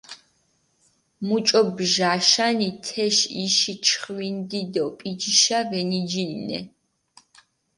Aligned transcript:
მუჭო 1.25 1.61
ბჟაშანი, 1.75 2.69
თეში 2.85 3.25
იში 3.45 3.73
ჩხვინდი 3.85 4.61
დო 4.73 4.83
პიჯიშა 4.97 5.59
ვენიჯინინე. 5.69 6.59